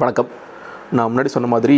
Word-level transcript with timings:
வணக்கம். 0.00 0.28
நான் 0.96 1.08
முன்னாடி 1.10 1.30
சொன்ன 1.32 1.48
மாதிரி 1.52 1.74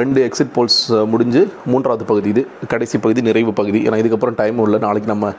ரெண்டு 0.00 0.20
எக்ஸிட் 0.26 0.52
போல்ஸ் 0.54 0.78
முடிஞ்சு 1.12 1.40
மூன்றாவது 1.72 2.04
பகுதி 2.10 2.28
இது 2.32 2.42
கடைசி 2.72 2.96
பகுதி 3.04 3.20
நிறைவு 3.26 3.52
பகுதி. 3.58 3.80
ஏன்னா 3.86 3.96
இதுக்கப்புறம் 4.02 4.36
டைம் 4.38 4.60
உள்ள 4.64 4.78
நாளைக்கு 4.84 5.08
நம்ம 5.12 5.30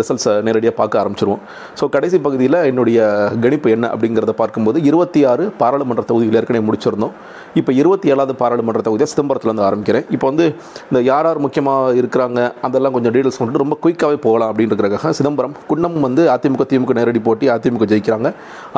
ரிசல்ட்ஸை 0.00 0.32
நேரடியாக 0.46 0.74
பார்க்க 0.80 1.00
ஆரம்பிச்சிருவோம். 1.02 1.40
ஸோ 1.78 1.84
கடைசி 1.94 2.18
பகுதியில் 2.26 2.58
என்னுடைய 2.70 2.98
கணிப்பு 3.44 3.70
என்ன 3.76 3.88
அப்படிங்கிறத 3.94 4.34
பார்க்கும்போது 4.42 4.80
இருபத்தி 4.90 5.22
ஆறு 5.30 5.46
பாராளுமன்ற 5.62 6.04
தொகுதியில் 6.10 6.38
ஏற்கனவே 6.40 6.64
முடிச்சிருந்தோம். 6.68 7.14
இப்போ 7.62 7.74
இருபத்தி 7.80 8.12
ஏழாவது 8.14 8.36
பாராளுமன்ற 8.42 8.82
தொகுதியாக 8.88 9.12
சிதம்பரத்துலேருந்து 9.14 9.66
ஆரம்பிக்கிறேன். 9.68 10.06
இப்போ 10.16 10.28
வந்து 10.32 10.46
இந்த 10.90 11.02
யார் 11.10 11.28
யார் 11.30 11.42
முக்கியமாக 11.46 11.96
இருக்கிறாங்க 12.02 12.42
அதெல்லாம் 12.68 12.96
கொஞ்சம் 12.98 13.14
டீட்டெயில்ஸ் 13.16 13.42
கொண்டு 13.44 13.64
ரொம்ப 13.64 13.78
குயிக்காகவே 13.86 14.20
போகலாம் 14.28 14.52
அப்படின்றதுக்காக 14.52 15.14
சிதம்பரம் 15.20 15.56
குன்னம் 15.72 15.98
வந்து 16.08 16.24
அதிமுக 16.36 16.68
திமுக 16.74 17.00
நேரடி 17.00 17.22
போட்டி 17.30 17.48
அதிமுக 17.56 17.90
ஜெயிக்கிறாங்க. 17.94 18.30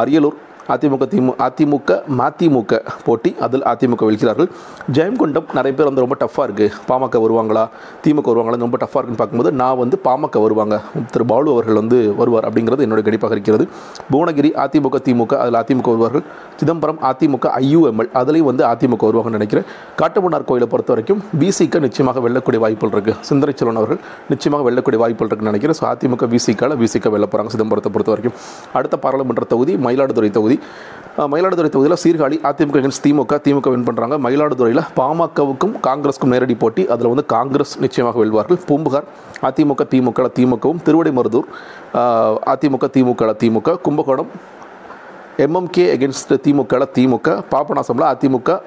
அரியலூர் 0.04 0.38
அதிமுக 0.74 1.06
திமு 1.12 1.32
அதிமுக 1.46 1.90
மதிமுக 2.20 2.80
போட்டி 3.06 3.30
அதில் 3.44 3.64
அதிமுக 3.72 4.02
வெல்கிறார்கள். 4.08 4.48
ஜெயங்கொண்டம் 4.96 5.48
நிறைய 5.58 5.72
பேர் 5.78 5.88
வந்து 5.90 6.04
ரொம்ப 6.04 6.16
டஃப்பாக 6.22 6.44
இருக்குது 6.48 6.72
பாமக 6.88 7.20
வருவாங்களா? 7.24 7.64
திமுக 8.04 8.26
வருவாங்களா? 8.32 8.58
ரொம்ப 8.66 8.78
டஃப்பாக 8.82 9.00
இருக்குன்னு 9.00 9.20
பார்க்கும்போது 9.22 9.52
நான் 9.62 9.78
வந்து 9.82 9.98
பாமக 10.06 10.40
வருவாங்க. 10.44 10.76
திரு 11.14 11.26
பாலு 11.32 11.50
அவர்கள் 11.54 11.78
வந்து 11.80 11.98
வருவார் 12.20 12.46
அப்படிங்கிறது 12.48 12.84
என்னுடைய 12.86 13.06
கணிப்பாக 13.08 13.36
இருக்கிறது. 13.36 13.66
புவனகிரி 14.12 14.52
அதிமுக 14.64 15.00
திமுக 15.08 15.36
அதில் 15.42 15.58
அதிமுக 15.62 15.88
வருவார்கள். 15.94 16.24
சிதம்பரம் 16.60 17.00
அதிமுக 17.10 17.46
ஐயூஎம்எல் 17.62 18.10
அதுலேயும் 18.20 18.48
வந்து 18.50 18.64
அதிமுக 18.72 19.04
வருவாங்கன்னு 19.10 19.40
நினைக்கிறேன். 19.40 19.66
காட்டுமன்னார் 20.02 20.48
கோயிலை 20.50 20.68
பொறுத்த 20.74 20.92
வரைக்கும் 20.94 21.22
பிசிக்கு 21.42 21.80
நிச்சயமாக 21.86 22.20
வெல்லக்கூடிய 22.26 22.60
வாய்ப்புகள் 22.64 22.94
இருக்குது 22.96 23.18
சுந்தரை 23.30 23.54
செல்வன் 23.60 23.80
அவர்கள் 23.82 24.00
நிச்சயமாக 24.32 24.62
வெல்லக்கூடிய 24.68 25.00
வாய்ப்புகள் 25.04 25.30
இருக்குன்னு 25.30 25.52
நினைக்கிறேன். 25.52 25.78
ஸோ 25.80 25.86
அதிமுக 25.92 26.28
பிசிக்கால 26.34 26.76
பிசிக்க 26.82 27.10
வெல்ல 27.16 27.26
போகிறாங்க 27.32 27.52
சிதம்பரத்தை 27.56 27.92
பொறுத்த 27.96 28.12
வரைக்கும் 28.14 28.36
அடுத்த 28.78 28.96
பாராளுமன்ற 29.04 29.44
தொகுதி 29.54 29.74
மயிலாடுதுறை 29.86 30.30
தொகுதி. 30.38 30.51
தொகுதி 30.52 31.30
மயிலாடுதுறை 31.32 31.68
தொகுதியில் 31.72 32.00
சீர்காழி 32.02 32.36
அதிமுக 32.48 32.76
against 32.80 33.02
திமுக 33.04 33.36
திமுக 33.46 33.70
வின் 33.72 33.84
பண்ணுறாங்க 33.88 34.14
மயிலாடுதுறையில் 34.24 34.82
பாமகவுக்கும் 34.98 35.74
காங்கிரஸுக்கும் 35.86 36.32
நேரடி 36.34 36.54
போட்டி. 36.62 36.82
அதில் 36.92 37.10
வந்து 37.12 37.24
காங்கிரஸ் 37.34 37.74
நிச்சயமாக 37.84 38.16
வெல்வார்கள். 38.22 38.60
பூம்புகார் 38.68 39.06
அதிமுக 39.48 39.82
திமுக 39.92 40.28
திமுகவும். 40.38 40.80
திருவடைமருதூர் 40.86 41.48
அதிமுக 42.52 42.88
திமுக 42.96 43.34
திமுக. 43.42 43.76
Kumbakonam 43.86 44.30
MMK 45.46 45.84
against 45.96 46.32
DMK 46.46 46.80
DMK. 46.96 47.36
பாபநாசம்ல 47.52 48.08
AIADMK 48.14 48.58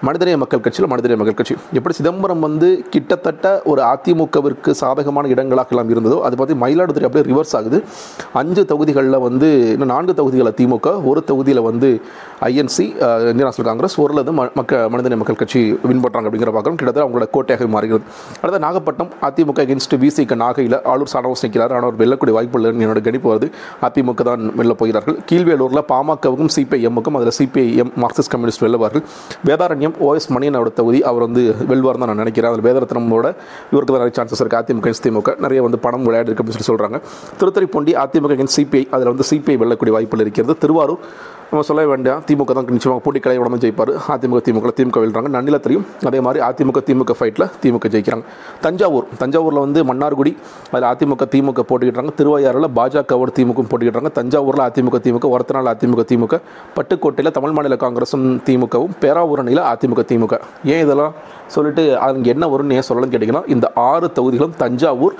மனிதநேய 0.00 0.36
மக்கள் 0.36 0.60
கட்சியில் 0.60 0.90
மனிதநேய 0.90 1.22
மக்கள் 1.22 1.44
கட்சி. 1.44 1.62
எப்படி 1.72 1.94
சிதம்பரம் 1.94 2.40
வந்து 2.40 2.84
கிட்டத்தட்ட 2.90 3.62
ஒரு 3.64 3.82
அதிமுகவிற்கு 3.82 4.70
சாதகமான 4.70 5.28
இடங்களாக 5.28 5.76
எல்லாம் 5.76 5.90
இருந்ததோ 5.90 6.20
அது 6.20 6.36
பார்த்து 6.36 6.54
மயிலாடுதுறை 6.54 7.04
அப்படியே 7.04 7.34
ரிவர்ஸ் 7.34 7.56
ஆகுது. 7.56 7.84
அஞ்சு 8.32 8.64
தொகுதிகளில் 8.64 9.18
வந்து 9.18 9.70
இன்னும் 9.72 9.88
நான்கு 9.88 10.14
தொகுதிகளில் 10.14 10.54
திமுக 10.54 11.04
ஒரு 11.04 11.24
தொகுதியில் 11.24 11.60
வந்து 11.60 12.00
ஐஎன்சி 12.40 12.80
இந்திய 12.80 13.32
நேஷனல் 13.32 13.64
காங்கிரஸ் 13.64 14.00
ஒரு 14.00 14.22
ம- 14.22 14.54
மக்க 14.54 14.76
மனிதநேய 14.88 15.16
மக்கள் 15.16 15.36
கட்சி 15.36 15.78
வின் 15.82 16.00
பண்ணுறாங்க 16.00 16.26
அப்படிங்கிற 16.28 16.52
பார்க்குறோம். 16.52 16.74
கிட்டத்தட்ட 16.74 17.04
அவங்களோட 17.06 17.30
கோட்டையாக 17.30 17.66
மாறுகிறது 17.66 18.04
அடுத்த 18.40 18.58
நாகப்பட்டினம் 18.58 19.12
அதிமுக 19.22 19.58
அகேன்ஸ்ட் 19.58 19.98
விசிக்கு 19.98 20.36
நாகையில் 20.36 20.76
ஆளூர் 20.76 21.12
சாணவஸ் 21.12 21.42
நிற்கிறார் 21.42 21.72
ஆனால் 21.72 21.90
அவர் 21.90 22.08
வெல்லக்கூடிய 22.08 22.30
வாய்ப்பு 22.30 22.58
இல்லைன்னு 22.58 22.76
என்னோட 22.76 23.00
கணிப்பு 23.00 23.34
வருது. 23.34 23.50
அதிமுக 23.82 24.22
தான் 24.22 24.54
வெல்ல 24.54 24.72
போகிறார்கள். 24.72 25.18
கீழ்வேலூரில் 25.32 25.84
பாமகவுக்கும் 25.88 26.48
சிபிஐஎம்முக்கும் 26.56 27.16
அதில் 27.16 27.36
சிபிஐஎம் 27.38 27.92
மார்க்சிஸ்ட் 28.00 28.28
கம்யூனிஸ்ட் 28.28 28.64
வெல்லுவார்கள். 28.64 29.02
வேதாரண்யம் 29.46 29.87
ஓஎஸ் 30.08 30.28
மணியனோட 30.36 30.72
தொகுதி 30.80 31.00
அவர் 31.10 31.24
வந்து 31.26 31.42
வெல்வார் 31.70 32.00
தான் 32.02 32.10
நான் 32.12 32.22
நினைக்கிறேன். 32.24 32.50
அதில் 32.52 32.66
வேதரத்னமோட 32.68 33.26
இவருக்கு 33.72 33.92
தான் 33.94 34.02
நிறைய 34.02 34.14
சான்சஸ் 34.18 34.42
இருக்குது 34.44 34.62
அதிமுக 34.62 34.94
திமுக. 35.06 35.34
நிறைய 35.46 35.62
வந்து 35.66 35.78
பணம் 35.86 36.06
விளையாடிருக்கு 36.08 36.42
அப்படின்னு 36.42 36.58
சொல்லி 36.58 36.70
சொல்கிறாங்க 36.72 37.00
திருத்துறைப்பூண்டி 37.40 37.94
அதிமுக 38.04 38.46
சிபிஐ 38.56 38.84
அதில் 38.96 39.10
வந்து 39.12 39.26
சிபிஐ 39.30 39.56
வெல்லக்கூடிய 39.64 39.94
வாய்ப்புகள் 39.96 40.24
இருக்கிறது. 40.26 40.56
திருவாரூர் 40.64 41.02
நம்ம 41.50 41.62
சொல்ல 41.66 41.82
வேண்டாம் 41.90 42.22
திமுக 42.28 42.54
தான் 42.56 42.66
நிச்சயமாக 42.76 43.00
போட்டி 43.04 43.20
கலை 43.24 43.36
உடம்பு 43.42 43.58
ஜெயிப்பார். 43.62 43.90
அதிமுக 44.14 44.40
திமுக 44.46 44.70
திமுக 44.78 44.98
வெல்றாங்க. 45.02 45.58
தெரியும். 45.66 45.84
அதே 46.08 46.18
மாதிரி 46.26 46.40
அதிமுக 46.48 46.80
திமுக 46.88 47.14
ஃபைட்டில் 47.18 47.44
திமுக 47.62 47.88
ஜெயிக்கிறாங்க. 47.94 48.24
தஞ்சாவூர் 48.64 49.06
தஞ்சாவூரில் 49.20 49.60
வந்து 49.64 49.82
மன்னார்குடி 49.90 50.32
அதில் 50.72 50.88
அதிமுக 50.90 51.26
திமுக 51.34 51.64
போட்டிக்கிட்டாங்க 51.70 52.12
திருவையாறில் 52.18 52.68
பாஜகவோட 52.78 53.32
திமுக 53.38 53.64
போட்டிக்கிட்டாங்க 53.70 54.12
தஞ்சாவூரில் 54.18 54.64
அதிமுக 54.66 55.00
திமுக 55.06 55.30
ஒருத்தநாள் 55.36 55.70
அதிமுக 55.72 56.04
திமுக 56.12 56.40
பட்டுக்கோட்டையில் 56.76 57.34
தமிழ் 57.38 57.56
மாநில 57.58 57.78
காங்கிரஸும் 57.84 58.28
திமுகவும் 58.50 58.94
பேராவூரணியில் 59.04 59.64
அதிமுக 59.72 60.04
திமுக. 60.12 60.34
ஏன் 60.74 60.84
இதெல்லாம் 60.84 61.16
சொல்லிட்டு 61.56 61.84
அங்கே 62.08 62.30
என்ன 62.36 62.46
வரும்னு 62.54 62.78
ஏன் 62.80 62.88
சொல்லலன்னு 62.90 63.14
கேட்டிங்கன்னா 63.16 63.44
இந்த 63.56 63.68
ஆறு 63.88 64.08
தொகுதிகளும் 64.20 64.56
தஞ்சாவூர் 64.64 65.16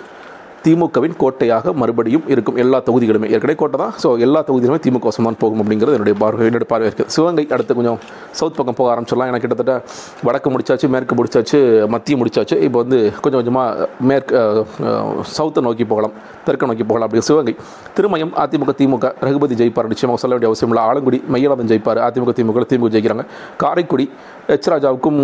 திமுகவின் 0.69 1.19
கோட்டையாக 1.25 1.73
மறுபடியும் 1.81 2.25
இருக்கும் 2.35 2.57
எல்லா 2.63 2.79
தொகுதிகளுமே. 2.87 3.29
ஏற்கனவே 3.35 3.59
கோட்டை 3.61 3.77
தான். 3.83 3.93
ஸோ 4.03 4.09
எல்லா 4.25 4.41
தொகுதிகளுமே 4.49 4.81
திமுக 4.87 5.07
வசமாக 5.11 5.37
போகும் 5.43 5.61
அப்படிங்கிறது 5.63 5.97
என்னுடைய 5.99 6.15
பார்வை 6.23 6.47
என்னுடைய 6.49 6.69
பார்வை 6.73 6.87
இருக்குது 6.89 7.13
சிவகங்கை 7.15 7.45
அடுத்து 7.57 7.77
கொஞ்சம் 7.79 7.99
சவுத் 8.39 8.57
பக்கம் 8.59 8.77
போக 8.81 8.89
ஆரம்பிச்சிடலாம். 8.95 9.31
எனக்கு 9.33 9.45
கிட்டத்தட்ட 9.47 9.75
வடக்கு 10.29 10.49
முடிச்சாச்சு 10.55 10.89
மேற்கு 10.95 11.17
முடிச்சாச்சு 11.21 11.61
மத்திய 11.95 12.17
முடிச்சாச்சு. 12.23 12.57
இப்போ 12.67 12.79
வந்து 12.85 12.99
கொஞ்சம் 13.25 13.41
கொஞ்சமாக 13.41 13.89
மேற்கு 14.11 14.35
சவுத்தை 15.37 15.63
நோக்கி 15.69 15.87
போகலாம் 15.93 16.17
தெற்கு 16.49 16.69
நோக்கி 16.71 16.87
போகலாம் 16.91 17.09
அப்படி 17.09 17.25
சிவகங்கை. 17.31 17.55
திருமயம் 17.99 18.35
அதிமுக 18.45 18.75
திமுக 18.81 19.07
ரகுபதி 19.29 19.57
ஜெயிப்பார். 19.63 19.91
நிச்சயமாக 19.93 20.21
சொல்ல 20.25 20.35
வேண்டிய 20.35 20.51
அவசியம் 20.51 20.73
இல்லை. 20.73 20.85
ஆலங்குடி 20.91 21.21
மையநாதன் 21.35 21.71
ஜெயிப்பார். 21.73 22.03
அதிமுக 22.09 22.35
திமுக 22.41 22.67
திமுக 22.73 22.91
ஜெயிக்கிறாங்க. 22.97 23.27
காரைக்குடி 23.65 24.07
எச் 24.55 24.69
ராஜாவுக்கும் 24.73 25.19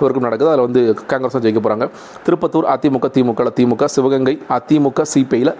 இவருக்கும் 0.00 0.26
நடக்குது. 0.26 0.50
அதில் 0.52 0.64
வந்து 0.66 0.80
காங்கிரஸ் 1.10 1.36
ஜெயிக்க 1.44 1.60
போகிறாங்க 1.66 1.86
திருப்பத்தூர் 2.24 2.66
அதிமுக 2.72 3.06
திமுக 3.14 3.46
திமுக 3.58 3.84
சிவகங்கை 3.94 4.34
அதிமுக 4.56 4.76
சிபிஐயில் 5.14 5.52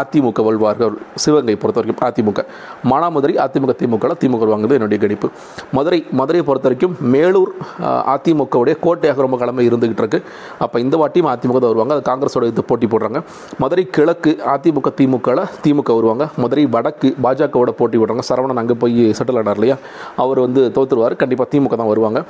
அதிமுக 0.00 0.42
வெல்வார்கள். 0.48 0.94
சிவகங்கை 1.24 1.56
பொறுத்த 1.62 1.80
வரைக்கும் 1.80 2.06
அதிமுக. 2.08 2.44
மானாமதுரை 2.90 3.34
அதிமுக 3.44 3.74
திமுக 3.80 4.14
திமுக 4.22 4.42
வருவாங்கிறது 4.44 4.78
என்னுடைய 4.78 4.98
கணிப்பு. 5.04 5.28
மதுரை 5.76 6.00
மதுரையை 6.20 6.44
பொறுத்த 6.48 6.68
வரைக்கும் 6.68 6.94
மேலூர் 7.14 7.52
அதிமுகவுடைய 8.14 8.74
கோட்டையாக 8.84 9.22
ரொம்ப 9.26 9.36
கிழமை 9.42 9.64
இருந்துகிட்டு 9.68 10.02
இருக்கு. 10.04 10.20
அப்போ 10.64 10.76
இந்த 10.84 10.96
வாட்டியும் 11.02 11.30
அதிமுக 11.34 11.58
தான் 11.64 11.72
வருவாங்க. 11.72 11.94
அது 11.96 12.04
காங்கிரஸோட 12.10 12.46
இது 12.52 12.64
போட்டி 12.70 12.86
போடுறாங்க. 12.94 13.20
மதுரை 13.64 13.84
கிழக்கு 13.96 14.32
அதிமுக 14.54 14.92
திமுகவில் 15.00 15.44
திமுக 15.66 15.94
வருவாங்க. 15.98 16.26
மதுரை 16.44 16.66
வடக்கு 16.76 17.10
பாஜகவோட 17.26 17.72
போட்டி 17.80 17.98
போடுறாங்க. 18.02 18.24
சரவணன் 18.30 18.62
அங்கே 18.62 18.76
போய் 18.84 18.98
செட்டில் 19.20 19.40
ஆனார் 19.42 19.60
இல்லையா? 19.60 19.78
அவர் 20.24 20.40
வந்து 20.46 20.62
தோத்துருவார். 20.78 21.16
கண்டிப்பாக 21.22 21.48
திமுக 21.54 21.76
தான் 21.82 21.92
வருவாங்க. 21.92 22.20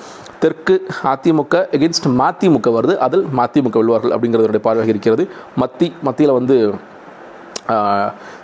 தெற்கு 0.45 0.77
அதிமுக 1.13 1.65
எகென்ஸ்ட் 1.79 2.09
மதிமுக 2.21 2.71
வருது. 2.79 2.97
அதில் 3.07 3.25
மதிமுக 3.41 3.77
வெல்வார்கள் 3.83 4.15
அப்படிங்கிறதுடைய 4.17 4.63
பார்வையாக 4.69 4.95
இருக்கிறது. 4.95 5.27
மத்தி 5.65 5.89
மத்தியில் 6.09 6.37
வந்து 6.39 6.57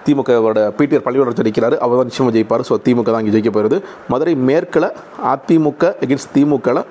திமுகவோட 0.07 0.61
பிடிஆர் 0.79 1.05
பள்ளியோட 1.05 1.35
ஜெயிக்கிறாரு. 1.39 1.77
அவர் 1.85 1.99
தான் 2.01 2.09
நிச்சயமாக 2.11 2.35
ஜெயிப்பார். 2.37 2.65
ஸோ 2.69 2.75
திமுக 2.87 3.09
தான் 3.15 3.23
இங்கே 3.25 3.35
ஜெயிக்க 3.37 3.53
போகிறது 3.57 3.77
மதுரை 4.13 4.35
மேற்கில் 4.49 4.89
அதிமுக 5.33 5.93
எகென்ஸ்ட் 6.07 6.33
திமுகவில் 6.37 6.83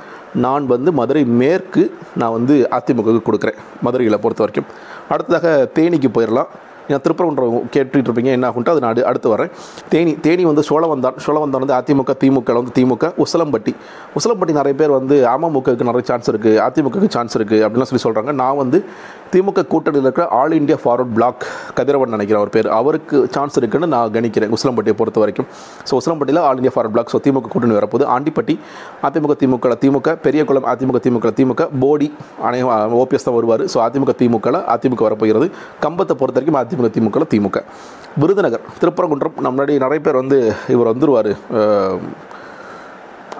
நான் 0.45 0.65
வந்து 0.73 0.89
மதுரை 0.99 1.23
மேற்கு 1.41 1.83
நான் 2.21 2.35
வந்து 2.37 2.55
அதிமுகவுக்கு 2.77 3.27
கொடுக்குறேன். 3.29 3.59
மதுரையில் 3.87 4.21
பொறுத்த 4.25 4.43
வரைக்கும். 4.45 4.69
அடுத்ததாக 5.13 5.47
தேனிக்கு 5.77 6.11
போயிடலாம் 6.17 6.51
ஏன்னா 6.87 6.99
திருப்பரங்குன்றம் 7.01 7.69
கேட்டுட்டு 7.73 8.07
இருப்பீங்க 8.07 8.31
என்ன 8.31 8.49
ஆகுன்ட்டு 8.49 8.69
அது 8.69 8.79
நான் 8.79 8.93
அடு- 8.93 9.03
அடுத்து 9.03 9.35
வரேன் 9.35 9.51
தேனி 9.89 10.19
தேனி 10.19 10.45
வந்து 10.45 10.61
சோழவந்தான் 10.69 11.17
சோழவந்தான் 11.25 11.63
வந்து 11.63 11.77
அதிமுக 11.79 12.13
திமுக 12.23 12.53
வந்து 12.53 12.73
திமுக 12.75 13.13
உசலம்பட்டி. 13.17 13.73
உசலம்பட்டி 14.15 14.51
நிறைய 14.51 14.75
பேர் 14.75 14.89
வந்து 14.89 15.25
அமமுகவுக்கு 15.27 15.83
நிறைய 15.83 16.01
சான்ஸ் 16.03 16.31
இருக்குது 16.31 16.59
அதிமுகவுக்கு 16.59 17.09
சான்ஸ் 17.09 17.37
இருக்குது 17.37 17.63
அப்படின்லாம் 17.65 17.91
சொல்லி 17.91 18.03
சொல்கிறாங்க 18.03 18.31
நான் 18.33 18.55
வந்து 18.55 18.79
திமுக 19.31 19.67
கூட்டணியில் 19.67 20.01
இருக்கிற 20.01 20.27
all 20.29 20.51
India 20.51 20.77
forward 20.83 21.13
bloc 21.13 21.43
Kathiravan 21.73 22.09
நினைக்கிறேன் 22.09 22.41
அவர் 22.41 22.49
பேர். 22.49 22.67
அவருக்கு 22.69 23.27
சான்ஸ் 23.31 23.57
இருக்குன்னு 23.57 23.87
நான் 23.87 24.11
கணிக்கிறேன் 24.11 24.51
உசிலம்பட்டியை 24.53 24.93
பொறுத்த 24.93 25.19
வரைக்கும். 25.19 25.47
So 25.89 25.97
உசிலம்பட்டியில் 25.97 26.39
all 26.39 26.59
India 26.59 26.71
forward 26.75 26.91
bloc 26.91 27.11
so 27.13 27.19
DMK 27.23 27.47
கூட்டணி 27.47 27.73
வரப்போது 27.73 28.05
ஆண்டிப்பட்டி 28.09 28.55
அதிமுக 29.03 29.35
திமுக 29.39 29.75
திமுக 29.81 30.15
பெரியகுளம் 30.15 30.65
அதிமுக 30.65 30.99
திமுக 31.03 31.31
திமுக 31.37 31.69
போடி 31.79 32.09
அனை 32.41 32.63
ஓபிஎஸ் 32.99 33.23
தான் 33.23 33.35
வருவார். 33.35 33.61
ஸோ 33.65 33.77
அதிமுக 33.79 34.13
திமுக 34.19 34.41
அதிமுக 34.67 35.01
வரப்போகிறது. 35.01 35.47
கம்பத்தை 35.81 36.13
பொறுத்த 36.13 36.31
வரைக்கும் 36.33 36.61
அதிமுக 36.73 36.89
திமுக 36.97 37.25
திமுக. 37.33 37.59
விருதுநகர் 38.21 38.67
திருப்பரங்குன்றம். 38.81 39.35
நம்ம 39.43 39.53
முன்னாடி 39.55 39.75
நிறைய 39.85 39.99
பேர் 40.05 40.21
வந்து 40.21 40.37
இவர் 40.73 40.91
வந்துடுவார் 40.93 41.31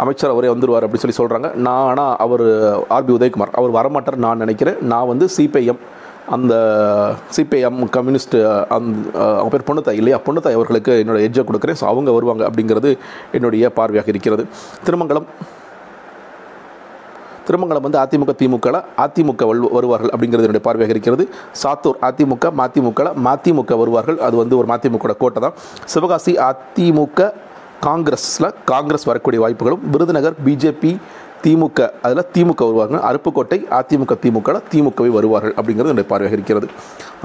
அமைச்சர் 0.04 0.34
அவரே 0.34 0.52
வந்துருவார் 0.54 0.86
அப்படின்னு 0.86 1.04
சொல்லி 1.04 1.18
சொல்கிறாங்க 1.18 1.50
நான் 1.66 1.88
ஆனால் 1.90 2.14
அவர் 2.26 2.46
ஆர்பி 2.96 3.12
உதயகுமார். 3.18 3.52
அவர் 3.60 3.76
வரமாட்டார் 3.80 4.24
நான் 4.26 4.42
நினைக்கிறேன். 4.44 4.80
நான் 4.92 5.10
வந்து 5.12 5.26
சிபிஐஎம் 5.36 5.82
அந்த 6.36 6.54
சிபிஐஎம் 7.36 7.80
கம்யூனிஸ்ட் 7.98 8.38
அந்த 8.76 8.96
அவங்க 9.40 9.52
பேர் 9.56 9.68
பொண்ணுத்தாய் 9.70 10.00
இல்லையா? 10.02 10.20
பொண்ணுத்தாய் 10.28 10.58
அவர்களுக்கு 10.60 10.94
என்னோடய 11.04 11.28
எஜ்ஜை 11.28 11.44
கொடுக்குறேன். 11.50 11.80
ஸோ 11.82 11.86
அவங்க 11.92 12.12
வருவாங்க 12.18 12.44
அப்படிங்கிறது 12.50 12.92
என்னுடைய 13.38 13.72
பார்வையாக 13.78 14.14
இருக்கிறது. 14.14 14.46
திருமங்கலம் 14.88 15.28
திருமங்கலம் 17.48 17.86
வந்து 17.86 18.00
அதிமுக 18.04 18.34
திமுக 18.42 18.82
அதிமுக 19.06 19.70
வருவார்கள் 19.78 20.12
அப்படிங்கிறது 20.14 20.48
என்னுடைய 20.48 20.66
பார்வையாக 20.68 20.96
இருக்கிறது 20.96 21.24
சாத்தூர் 21.64 22.00
அதிமுக 22.10 22.52
மதிமுக 22.62 23.10
மதிமுக 23.28 23.78
வருவார்கள். 23.82 24.20
அது 24.28 24.36
வந்து 24.42 24.58
ஒரு 24.58 24.68
மதிமுக 24.74 25.18
கோட்டை 25.24 25.42
தான். 25.46 25.58
சிவகாசி 25.86 26.34
அதிமுக 26.50 27.32
காங்கிரஸில் 27.88 28.54
காங்கிரஸ் 28.72 29.04
வரக்கூடிய 29.04 29.40
வாய்ப்புகளும். 29.44 29.82
விருதுநகர் 29.94 30.36
பிஜேபி 30.46 30.92
திமுக 31.44 31.78
அதில் 32.04 32.22
திமுக 32.34 32.62
வருவாங்க. 32.68 32.98
அருப்புக்கோட்டை 33.08 33.58
அதிமுக 33.78 34.14
திமுக 34.22 34.42
திமுகவை 34.72 35.10
வருவார்கள் 35.16 35.56
அப்படிங்கிறது 35.56 35.92
என்னுடைய 35.92 36.08
பார்வையாக 36.10 36.38
இருக்கிறது. 36.38 36.68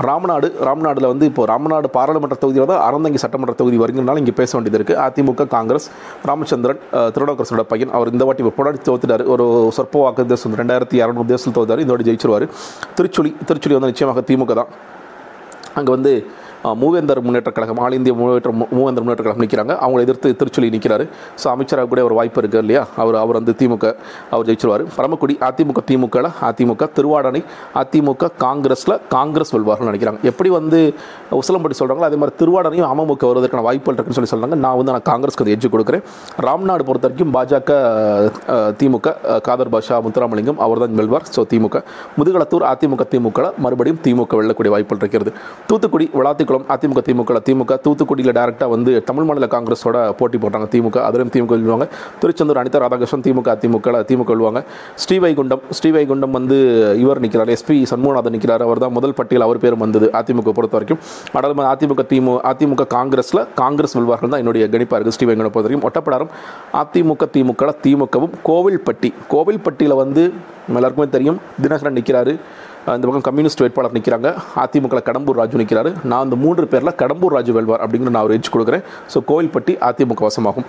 ராமநாடு 0.01 0.49
ராமநாடில் 0.67 1.09
வந்து 1.09 1.27
இப்போ 1.27 1.43
ராமநாடு 1.47 1.89
பாராளுமன்ற 1.95 2.37
தொகுதியில் 2.39 2.71
தான் 2.71 2.83
அறந்தங்கி 2.87 3.21
சட்டமன்ற 3.23 3.55
தொகுதி 3.55 3.79
வருங்கிறனால 3.83 4.19
இங்கே 4.19 4.35
பேச 4.35 4.51
வேண்டியது 4.55 4.79
இருக்குது 4.79 5.01
அதிமுக 5.05 5.49
காங்கிரஸ் 5.55 5.87
ராமச்சந்திரன் 6.29 6.81
அஹ், 6.93 7.11
திருநாவுக்கரசோட 7.15 7.65
பையன் 7.69 7.95
அவர் 7.97 8.13
இந்த 8.13 8.25
வாட்டி 8.25 8.47
போராடி 8.59 8.81
தோத்துட்டார். 8.87 9.25
ஒரு 9.29 9.47
சொற்ப 9.77 9.95
வாக்கு 10.01 10.27
தேசம் 10.29 10.59
ரெண்டாயிரத்தி 10.61 10.97
இரநூறு 11.03 11.29
தேசத்தில் 11.29 11.57
தோத்தார் 11.59 11.79
இந்த 11.79 11.93
வாட்டி 11.93 12.09
ஜெயிச்சிருவார். 12.11 12.47
திருச்சுழி 12.97 13.33
திருச்சுழி 13.49 13.77
வந்து 13.77 13.93
நிச்சயமாக 13.93 14.23
திமுக 14.29 14.55
தான். 14.55 14.71
அங்கே 15.75 15.93
வந்து 15.93 16.13
மூவேந்தர் 16.83 17.21
முன்னேற்ற 17.27 17.51
கழகம் 17.57 17.81
ஆல் 17.85 17.97
இந்திய 17.99 18.15
முன்னேற்ற 18.21 18.53
மூவேந்தர் 18.77 19.05
முன்னேற்ற 19.05 19.25
கழகம் 19.27 19.45
நிற்கிறாங்க 19.45 19.75
அவங்களை 19.85 20.03
எதிர்த்து 20.07 20.35
திருச்சொலி 20.41 20.69
நிற்கிறாரு 20.75 21.05
ஸோ 21.43 21.47
அமைச்சராக 21.55 21.87
கூட 21.93 22.01
ஒரு 22.09 22.15
வாய்ப்பு 22.19 22.41
இருக்குது 22.43 22.63
இல்லையா? 22.65 22.83
அவர் 23.03 23.17
அவர் 23.23 23.39
வந்து 23.41 23.55
திமுக 23.61 23.87
அவர் 24.33 24.47
ஜெயிச்சிருவார். 24.49 24.85
பரமக்குடி 24.97 25.35
அதிமுக 25.49 25.83
திமுகவில் 25.91 26.31
அதிமுக 26.49 26.89
திருவாடனை 26.99 27.43
அதிமுக 27.83 28.31
காங்கிரஸில் 28.45 28.95
காங்கிரஸ் 29.17 29.53
வெல்வார்கள் 29.57 29.91
நினைக்கிறாங்க. 29.91 30.21
எப்படி 30.31 30.51
வந்து 30.59 30.81
உசலம்பட்டி 31.41 31.79
சொல்கிறாங்களோ 31.81 32.09
அதே 32.11 32.19
மாதிரி 32.23 32.37
திருவாடனையும் 32.43 32.89
அமமுக 32.93 33.25
வருவதற்கான 33.31 33.65
வாய்ப்புகள் 33.69 33.97
இருக்குன்னு 33.99 34.19
சொல்லி 34.19 34.33
சொல்கிறாங்க 34.33 34.59
நான் 34.65 34.79
வந்து 34.81 34.95
நான் 34.95 35.07
காங்கிரஸ்க்கு 35.11 35.45
அதை 35.47 35.55
எஜ்ஜு 35.57 35.71
கொடுக்குறேன். 35.75 36.05
ராம்நாடு 36.47 36.87
பொறுத்த 36.91 37.09
வரைக்கும் 37.09 37.33
பாஜக 37.37 37.71
திமுக 38.81 39.15
காதர் 39.49 39.73
பாஷா 39.77 39.97
முத்துராமலிங்கம் 40.07 40.61
அவர் 40.67 40.83
தான் 40.85 40.99
வெல்வார். 41.03 41.27
ஸோ 41.37 41.43
திமுக. 41.55 41.77
முதுகளத்தூர் 42.19 42.67
அதிமுக 42.73 43.07
திமுக 43.15 43.47
மறுபடியும் 43.67 44.01
திமுக 44.07 44.37
வெல்லக்கூடிய 44.41 44.73
வாய்ப்புகள் 44.77 45.03
இருக்கிறது. 45.05 45.33
தூத்துக்குடி 45.71 46.07
விளாத்திக்குளம் 46.49 46.67
அதிமுக 46.75 47.01
திமுக 47.09 47.41
திமுக 47.47 47.73
தூத்துக்குடியில் 47.85 48.35
டேரெக்டாக 48.39 48.69
வந்து 48.75 48.91
தமிழ் 49.09 49.27
மாநில 49.29 49.47
காங்கிரஸோட 49.55 49.97
போட்டி 50.19 50.37
போட்டாங்க. 50.43 50.67
திமுக 50.75 50.97
அதிலும் 51.09 51.33
திமுக 51.35 51.53
வெல்வாங்க. 51.57 51.87
திருச்செந்தூர் 52.21 52.61
அனிதா 52.63 52.81
ராதாகிருஷ்ணன் 52.85 53.25
திமுக 53.27 53.49
அதிமுக 53.57 54.03
திமுக 54.11 54.31
வெல்வாங்க. 54.35 54.61
ஸ்ரீவைகுண்டம் 55.03 55.63
ஸ்ரீவைகுண்டம் 55.79 56.35
வந்து 56.39 56.59
இவர் 57.03 57.23
நிற்கிறார் 57.25 57.53
எஸ்பி 57.57 57.77
சண்முகநாதன் 57.93 58.35
நிற்கிறார் 58.37 58.65
அவர் 58.69 58.83
தான் 58.85 58.95
முதல் 58.99 59.17
பட்டியல் 59.21 59.47
அவர் 59.47 59.63
பேரும் 59.65 59.83
வந்தது 59.85 60.09
அதிமுக 60.21 60.53
பொறுத்த 60.59 60.77
வரைக்கும். 60.79 61.01
அடல் 61.41 61.57
அதிமுக 61.75 62.05
திமு 62.13 62.35
அதிமுக 62.53 62.89
காங்கிரஸில் 62.97 63.43
காங்கிரஸ் 63.63 63.97
வெல்வார்கள் 63.99 64.33
தான் 64.35 64.43
என்னுடைய 64.45 64.67
கணிப்பாக 64.75 64.99
இருக்குது 64.99 65.17
ஸ்ரீவைகுண்டம் 65.19 65.55
பொறுத்த 65.57 65.69
வரைக்கும் 65.69 65.89
ஒட்டப்படாரம். 65.91 66.33
அதிமுக 66.83 67.31
திமுக 67.37 67.73
திமுகவும் 67.87 68.35
கோவில்பட்டி 68.51 69.11
கோவில்பட்டியில் 69.35 70.01
வந்து 70.05 70.25
எல்லாருக்குமே 70.79 71.09
தெரியும். 71.17 71.39
தினகரன் 71.63 71.97
நிற்கிறாரு 71.99 72.33
இந்த 72.97 73.07
பக்கம் 73.07 73.27
கம்யூனிஸ்ட் 73.29 73.63
வேட்பாளர் 73.63 73.97
நிற்கிறாங்க 73.97 74.29
அதிமுக 74.63 75.01
கடம்பூர் 75.09 75.39
ராஜு 75.41 75.57
நிற்கிறாரு 75.63 75.91
நான் 76.11 76.23
அந்த 76.27 76.37
மூன்று 76.45 76.65
பேரில் 76.73 76.97
கடம்பூர் 77.03 77.35
ராஜு 77.37 77.53
வெல்வார் 77.57 77.83
அப்படிங்கிற 77.85 78.13
நான் 78.17 78.27
ஒரு 78.29 78.37
எஜ் 78.39 78.55
கொடுக்குறேன். 78.55 78.85
ஸோ 79.13 79.21
கோவில்பட்டி 79.31 79.75
அதிமுக 79.89 80.23
வசமாகும். 80.29 80.67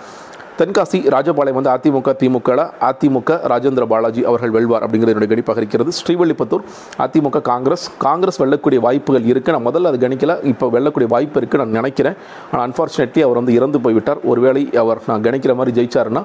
தென்காசி 0.60 1.00
ராஜபாளையம் 1.14 1.58
வந்து 1.58 1.72
அதிமுக 1.74 2.14
திமுக 2.22 2.56
அதிமுக 2.88 3.38
ராஜேந்திர 3.52 3.84
பாலாஜி 3.92 4.22
அவர்கள் 4.30 4.54
வெல்வார் 4.56 4.84
அப்படிங்கிறது 4.86 5.14
என்னுடைய 5.14 5.32
கணிப்பாக 5.34 5.62
இருக்கிறது. 5.62 5.92
ஸ்ரீவல்லிபுத்தூர் 6.00 6.66
அதிமுக 7.06 7.42
காங்கிரஸ். 7.52 7.86
காங்கிரஸ் 8.06 8.42
வெல்லக்கூடிய 8.44 8.80
வாய்ப்புகள் 8.88 9.30
இருக்குது 9.32 9.56
நான் 9.56 9.68
முதல்ல 9.70 9.92
அது 9.92 10.00
கணிக்கல. 10.06 10.36
இப்போ 10.52 10.68
வெல்லக்கூடிய 10.76 11.10
வாய்ப்பு 11.16 11.40
இருக்குது 11.42 11.64
நான் 11.64 11.78
நினைக்கிறேன். 11.80 12.18
ஆனால் 12.52 12.66
அன்ஃபார்ச்சுனேட்லி 12.68 13.24
அவர் 13.28 13.42
வந்து 13.42 13.56
இறந்து 13.60 13.80
போய்விட்டார். 13.86 14.22
ஒருவேளை 14.34 14.64
அவர் 14.84 15.02
நான் 15.12 15.26
கணிக்கிற 15.28 15.56
மாதிரி 15.62 15.78
ஜெயிச்சாருன்னா 15.80 16.24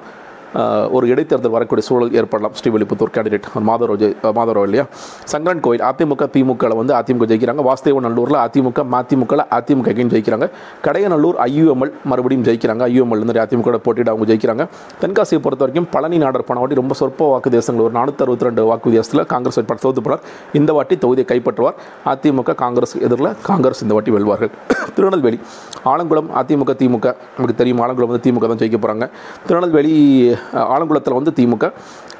ஒரு 0.90 1.06
இடைத்தேர்தல் 1.06 1.50
வரக்கூடிய 1.50 1.86
சூழல் 1.86 2.12
ஏற்படலாம். 2.12 2.52
ஸ்ரீவில்லிபுத்தூர் 2.62 3.12
கேண்டிடேட் 3.14 3.46
மாதவராவ் 3.54 4.00
ஜெய் 4.02 4.14
மாதவராவ் 4.22 4.62
இல்லையா? 4.62 4.86
சங்கரன் 5.24 5.60
கோயில் 5.60 5.84
அதிமுக 5.84 6.28
திமுகவில் 6.36 6.76
வந்து 6.76 6.94
அதிமுக 6.94 7.26
ஜெயிக்கிறாங்க. 7.30 7.62
வாசுதேவநல்லூரில் 7.70 8.38
அதிமுக 8.46 8.84
மதிமுகவில் 8.94 9.44
அதிமுக 9.50 9.92
ஜெயிக்கிறாங்க. 9.94 10.50
கடையநல்லூர் 10.84 11.38
ஐயுஎம்எல் 11.46 11.92
மறுபடியும் 12.04 12.44
ஜெயிக்கிறாங்க. 12.44 12.82
ஐயுஎம்எல் 12.90 13.22
இருந்து 13.22 13.40
அதிமுக 13.40 13.78
போட்டிட்டு 13.86 14.08
அவங்க 14.08 14.34
ஜெயிக்கிறாங்க. 14.34 14.66
தென்காசியை 15.00 15.38
பொறுத்த 15.38 15.64
வரைக்கும் 15.64 15.88
பழனி 15.90 16.18
நாடர் 16.18 16.44
போன 16.44 16.58
வாட்டி 16.58 16.74
ரொம்ப 16.74 16.94
சொற்ப 16.94 17.28
வாக்கு 17.28 17.50
தேசங்கள். 17.50 17.84
ஒரு 17.84 17.94
நானூற்றி 17.94 18.24
அறுபத்தி 18.26 18.44
ரெண்டு 18.44 18.64
வாக்கு 18.64 18.90
வித்தியாசத்தில் 18.90 19.26
காங்கிரஸ் 19.26 19.54
வேட்பாளர் 19.54 19.84
தோத்து 19.84 20.06
போனார் 20.06 20.20
இந்த 20.52 20.72
வாட்டி 20.72 20.96
தொகுதியை 20.96 21.26
கைப்பற்றுவார். 21.28 21.74
அதிமுக 22.06 22.54
காங்கிரஸ் 22.54 22.98
எதிரில் 22.98 23.32
காங்கிரஸ் 23.42 23.82
இந்த 23.82 23.94
வாட்டி 23.94 24.10
வெல்வார்கள். 24.10 24.50
திருநெல்வேலி 24.94 25.40
ஆலங்குளம் 25.84 26.30
அதிமுக 26.42 26.72
திமுக. 26.82 27.16
நமக்கு 27.36 27.54
தெரியும் 27.56 27.80
ஆலங்குளம் 27.80 28.06
வந்து 28.06 28.30
திமுக 28.30 28.48
தான் 28.48 28.56
ஜெயிக்க 28.56 28.78
போகிறாங்க 28.78 29.10
திருநெல்வேலி 29.46 30.34
ஆலங்குளத்தில் 30.73 31.17
வந்து 31.19 31.32
திமுக 31.38 31.70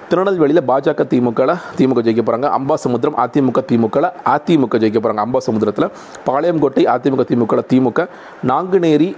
திருநெல்வேலியில் 0.09 0.65
பாஜக 0.71 1.03
திமுகவில் 1.13 1.55
திமுக 1.77 2.01
ஜெயிக்க 2.07 2.23
போகிறாங்க 2.25 2.49
அம்பாசமுத்திரம் 2.59 3.17
அதிமுக 3.25 3.61
திமுகவில் 3.71 4.11
அதிமுக 4.35 4.81
ஜெயிக்க 4.83 4.99
போகிறாங்க 4.99 5.23
அம்பாசமுத்திரத்தில் 5.27 5.89
பாளையங்கோட்டை 6.27 6.85
அதிமுக 6.95 7.25
திமுகவில் 7.31 7.69
திமுக 7.73 8.09
நாங்குநேரி 8.51 9.11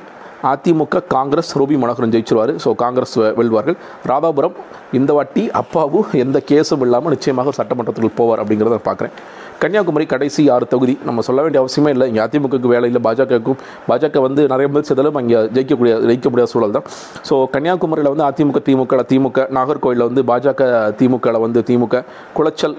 அதிமுக 0.52 1.00
காங்கிரஸ் 1.14 1.50
ரூபி 1.58 1.76
மனோகரன் 1.82 2.12
ஜெயிச்சிருவார். 2.14 2.52
ஸோ 2.64 2.70
காங்கிரஸ் 2.82 3.14
வெல்வார்கள். 3.38 3.76
ராதாபுரம் 4.10 4.56
இந்த 4.98 5.10
வாட்டி 5.16 5.42
அப்பாவும் 5.60 6.08
எந்த 6.24 6.38
கேஸும் 6.50 6.82
இல்லாமல் 6.86 7.14
நிச்சயமாக 7.14 7.54
சட்டமன்றத்துக்குள் 7.58 7.58
சட்டமன்றத்துக்கு 7.58 8.18
போவார் 8.20 8.40
அப்படிங்கிறத 8.42 8.76
நான் 8.76 8.88
பார்க்குறேன் 8.88 9.14
கன்னியாகுமரி 9.62 10.06
கடைசி 10.12 10.42
ஆறு 10.54 10.64
தொகுதி. 10.72 10.94
நம்ம 11.08 11.22
சொல்ல 11.26 11.40
வேண்டிய 11.44 11.60
அவசியமே 11.62 11.90
இல்லை. 11.94 12.06
இங்கே 12.10 12.22
அதிமுகவுக்கு 12.24 12.68
வேலை 12.72 12.86
இல்லை 12.90 13.00
பாஜகவுக்கும். 13.06 13.58
பாஜக 13.90 14.20
வந்து 14.24 14.42
நிறைய 14.52 14.66
முயற்சிதாலும் 14.72 15.16
அங்கே 15.20 15.38
ஜெயிக்கக்கூடிய 15.54 15.92
ஜெயிக்க 16.08 16.28
முடியாத 16.32 16.50
சூழல் 16.52 16.74
தான். 16.76 16.86
ஸோ 17.28 17.34
கன்னியாகுமரியில் 17.54 18.10
வந்து 18.14 18.24
அதிமுக 18.28 18.60
திமுக 18.66 19.02
திமுக. 19.12 19.46
நாகர்கோயிலில் 19.58 20.06
வந்து 20.08 20.24
பாஜக 20.30 20.62
திமுகவில் 20.98 21.40
வந்து 21.44 21.62
திமுக. 21.70 22.02
குளச்சல் 22.38 22.76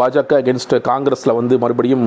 பாஜக 0.00 0.34
அகேன்ஸ்ட் 0.42 0.74
காங்கிரஸில் 0.90 1.34
வந்து 1.40 1.56
மறுபடியும் 1.64 2.04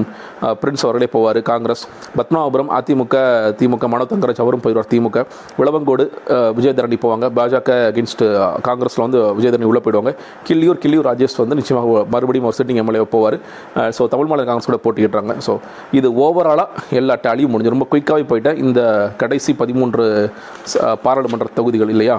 பிரின்ஸ் 0.62 0.86
அவர்களே 0.88 1.10
போவார் 1.16 1.42
காங்கிரஸ். 1.52 1.84
பத்மநாபபுரம் 2.20 2.72
அதிமுக 2.78 3.16
திமுக. 3.62 3.90
மனோ 3.96 4.08
தங்கராஜ் 4.14 4.44
அவரும் 4.46 4.64
போயிடுவார் 4.68 4.92
திமுக. 4.94 5.26
விளவங்கோடு 5.62 6.08
விஜயதரணி 6.60 7.00
போவாங்க. 7.08 7.26
பாஜக 7.40 7.80
அகேன்ஸ்ட் 7.90 8.24
காங்கிரஸில் 8.70 9.06
வந்து 9.08 9.20
விஜயதரணி 9.40 9.70
உள்ளே 9.72 9.84
போயிடுவாங்க. 9.88 10.14
கிள்ளியூர் 10.50 10.82
கிள்ளியூர் 10.86 11.10
ராஜேஷ் 11.12 11.40
வந்து 11.44 11.60
நிச்சயமாக 11.62 12.06
மறுபடியும் 12.16 12.50
ஒரு 12.52 12.60
சிட்டிங் 12.62 12.82
எம்எல்ஏ 12.86 13.04
போவார். 13.18 13.40
ஸோ 13.98 14.04
தமிழ் 14.14 14.30
மாநில 14.32 14.46
காங்கிரஸ் 14.50 14.70
கூட 14.70 14.80
போட்டிக்கிட்டாங்க 14.86 15.36
ஸோ 15.48 15.54
இது 16.00 16.08
ஓவராலாக 16.26 16.96
எல்லா 17.02 17.16
டேலியும் 17.26 17.54
முடிஞ்சு 17.54 17.74
ரொம்ப 17.76 17.88
குயிக்காகவே 17.92 18.26
போயிட்டேன் 18.32 18.60
இந்த 18.66 18.82
கடைசி 19.24 19.54
பதிமூன்று 19.62 20.06
பாராளுமன்ற 21.06 21.48
தொகுதிகள் 21.60 21.92
இல்லையா? 21.96 22.16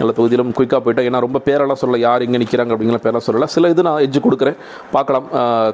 எல்லா 0.00 0.12
தொகுதியிலும் 0.18 0.52
குயிக்காக 0.58 0.80
போயிட்டேன் 0.86 1.08
ஏன்னா 1.10 1.20
ரொம்ப 1.26 1.38
பேரெல்லாம் 1.48 1.80
சொல்லலை 1.82 2.00
யார் 2.06 2.24
இங்கே 2.26 2.40
நிற்கிறாங்க 2.42 2.72
அப்படிங்கிற 2.74 3.00
பேரெல்லாம் 3.06 3.26
சொல்லலை. 3.28 3.48
சில 3.54 3.68
இது 3.74 3.86
நான் 3.88 4.02
எஜ்ஜு 4.06 4.20
கொடுக்குறேன். 4.26 4.58
பார்க்கலாம். 4.96 5.26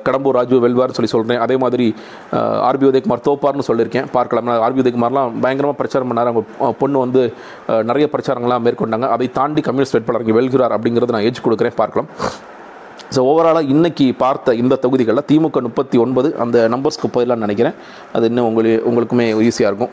கடம்பூர் 0.07 0.39
ராஜு 0.39 0.63
வெல்வார்னு 0.67 0.99
சொல்லி 0.99 1.13
சொல்கிறேன் 1.15 1.43
அதே 1.47 1.59
மாதிரி 1.65 1.89
ஆர்பி 2.69 2.89
உதயகுமார் 2.91 3.27
தோப்பார்னு 3.29 3.69
சொல்லியிருக்கேன். 3.71 4.09
பார்க்கலாம். 4.17 4.51
ஆர்பி 4.69 4.83
உதயகுமார்லாம் 4.85 5.39
பயங்கரமாக 5.45 5.79
பிரச்சாரம் 5.83 6.11
பண்ணார். 6.13 6.33
அவங்க 6.33 6.73
பொண்ணு 6.83 7.05
வந்து 7.05 7.23
நிறைய 7.91 8.09
பிரச்சாரங்கள்லாம் 8.15 8.67
மேற்கொண்டாங்க. 8.69 9.09
அதை 9.17 9.29
தாண்டி 9.39 9.63
கம்யூனிஸ்ட் 9.69 9.97
வேட்பாளர் 9.99 10.27
இங்கே 10.27 10.39
வெல்கிறார் 10.41 10.77
அப்படிங்கிறது 10.79 11.17
நான் 11.17 11.29
எஜ் 11.31 11.47
கொடுக்குறேன். 11.47 11.79
பார்க்கலாம். 11.83 12.11
ஸோ 13.15 13.21
ஓவராலாக 13.31 13.71
இன்றைக்கி 13.73 14.05
பார்த்த 14.23 14.55
இந்த 14.61 14.75
தொகுதிகளில் 14.85 15.27
திமுக 15.31 15.61
முப்பத்தி 15.67 15.97
ஒன்பது 16.05 16.29
அந்த 16.43 16.57
நம்பர்ஸ்க்கு 16.73 17.09
போயிடலாம்னு 17.15 17.47
நினைக்கிறேன். 17.47 17.77
அது 18.17 18.29
இன்னும் 18.31 18.47
உங்களுக்கு 18.49 18.75
உங்களுக்குமே 18.89 19.27
ஈஸியாக 19.49 19.71
இருக்கும். 19.71 19.93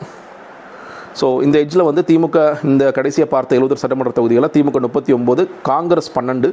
ஸோ 1.20 1.26
இந்த 1.46 1.56
எட்ஜில் 1.62 1.86
வந்து 1.88 2.02
திமுக 2.10 2.38
இந்த 2.70 2.84
கடைசியாக 2.98 3.28
பார்த்த 3.34 3.58
எழுபது 3.58 3.80
சட்டமன்ற 3.82 4.12
தொகுதிகளில் 4.18 4.52
திமுக 4.54 4.80
முப்பத்தி 4.86 5.12
ஒம்பது 5.18 5.42
காங்கிரஸ் 5.70 6.10
பன்னெண்டு 6.16 6.50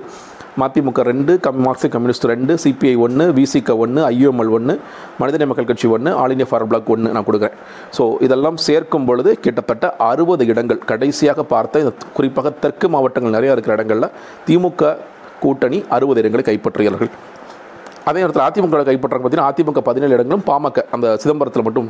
மதிமுக 0.61 1.03
ரெண்டு 1.11 1.33
கம் 1.45 1.59
மார்க்சிஸ்ட் 1.65 1.93
கம்யூனிஸ்ட் 1.95 2.27
ரெண்டு 2.33 2.53
சிபிஐ 2.63 2.95
ஒன்று 3.05 3.25
விசிக 3.37 3.75
ஒன்று 3.83 4.01
ஐஎம்எல் 4.15 4.51
ஒன்று 4.57 4.73
மனிதநேய 5.21 5.49
மக்கள் 5.51 5.69
கட்சி 5.69 5.89
ஒன்று 5.97 6.11
ஆல் 6.21 6.33
இண்டியா 6.35 6.49
ஃபார் 6.51 6.65
பிளாக் 6.71 6.91
ஒன்று 6.95 7.13
நான் 7.17 7.27
கொடுக்குறேன். 7.29 7.55
ஸோ 7.97 8.05
இதெல்லாம் 8.27 8.57
சேர்க்கும் 8.67 9.07
பொழுது 9.09 9.33
கிட்டத்தட்ட 9.45 9.95
அறுபது 10.09 10.45
இடங்கள் 10.53 10.81
கடைசியாக 10.91 11.45
பார்த்த 11.53 11.85
இந்த 11.85 11.93
குறிப்பாக 12.17 12.51
தெற்கு 12.65 12.89
மாவட்டங்கள் 12.95 13.37
நிறையா 13.37 13.55
இருக்கிற 13.57 13.75
இடங்களில் 13.79 14.13
திமுக 14.49 14.91
கூட்டணி 15.43 15.79
அறுபது 15.95 16.21
இடங்களை 16.23 16.45
கைப்பற்றுகிறார்கள். 16.51 17.11
அதே 18.09 18.19
நேரத்தில் 18.21 18.47
அதிமுக 18.49 18.85
கைப்பற்றாங்க 18.91 19.23
பார்த்தீங்கன்னா 19.23 19.49
அதிமுக 19.51 19.81
பதினேழு 19.89 20.15
இடங்களும் 20.17 20.47
பாமக 20.51 20.85
அந்த 20.95 21.07
சிதம்பரத்தில் 21.23 21.67
மட்டும் 21.67 21.89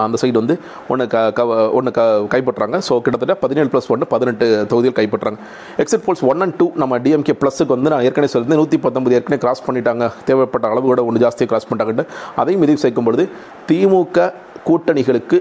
அந்த 0.00 0.16
சைடு 0.20 0.36
வந்து 0.40 0.54
ஒன்று 0.92 1.04
க 1.12 1.16
க 1.38 1.42
ஒன்று 1.78 1.90
க 1.96 2.02
கைப்பற்றாங்க. 2.34 2.76
ஸோ 2.86 2.92
கிட்டத்தட்ட 3.04 3.34
பதினேழு 3.42 3.68
ப்ளஸ் 3.72 3.88
ஒன்று 3.94 4.06
பதினெட்டு 4.12 4.46
தொகுதியில் 4.70 4.96
கைப்பற்றாங்க. 4.98 5.38
Exit 5.82 6.04
polls 6.06 6.22
one 6.30 6.42
and 6.44 6.56
two 6.60 6.66
நம்ம 6.82 6.98
டிஎம்கே 7.06 7.34
ப்ளஸுக்கு 7.40 7.74
வந்து 7.76 7.92
நான் 7.94 8.04
ஏற்கனவே 8.08 8.30
சொல்லியிருந்தேன் 8.32 8.60
நூற்றி 8.62 8.78
பத்தொம்பது 8.86 9.16
ஏற்கனவே 9.18 9.40
கிராஸ் 9.44 9.62
பண்ணிட்டாங்க. 9.66 10.06
தேவைப்பட்ட 10.28 10.70
அளவு 10.72 10.86
கூட 10.92 11.02
ஒன்று 11.08 11.22
ஜாஸ்தியாக 11.24 11.50
கிராஸ் 11.52 11.68
பண்ணிட்டாங்கன்ட்டு. 11.70 12.06
அதையும் 12.42 12.62
மிதிவு 12.64 12.82
சேர்க்கும் 12.84 13.08
பொழுது 13.08 13.26
திமுக 13.70 14.28
கூட்டணிகளுக்கு 14.68 15.38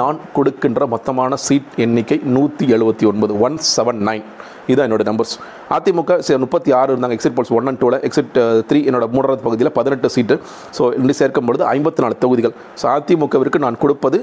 நான் 0.00 0.20
கொடுக்கின்ற 0.36 0.86
மொத்தமான 0.94 1.34
சீட் 1.46 1.74
எண்ணிக்கை 1.86 2.18
நூற்றி 2.36 2.66
எழுபத்தி 2.76 3.06
ஒன்பது 3.12 3.34
ஒன் 3.46 3.58
செவன் 3.74 4.02
நைன் 4.10 4.26
இதுதான் 4.66 4.86
என்னோட 4.88 5.04
நம்பர்ஸ் 5.10 5.34
அதிமுக 5.70 6.18
சரி, 6.18 6.38
முப்பத்தி 6.38 6.72
ஆறு 6.72 6.88
இருந்தாங்க 6.92 7.16
எக்ஸிட் 7.18 7.36
போல்ஸ் 7.36 7.52
ஒன் 7.58 7.66
அண்ட் 7.66 7.80
டூவில் 7.82 8.00
எக்ஸிட் 8.08 8.34
த்ரீ 8.70 8.80
என்னோட 8.88 9.06
மூன்றாவது 9.14 9.42
பகுதியில் 9.42 9.72
பதினெட்டு 9.72 10.10
சீட்டு 10.16 10.36
ஸோ 10.78 10.82
இன்னும் 10.98 11.18
சேர்க்கும் 11.20 11.48
பொழுது 11.50 11.64
ஐம்பத்தி 11.74 12.02
நாலு 12.04 12.16
தொகுதிகள். 12.24 12.54
ஸோ 12.82 12.86
அதிமுகவிற்கு 12.96 13.58
நான் 13.58 13.78
கொடுப்பது 13.78 14.20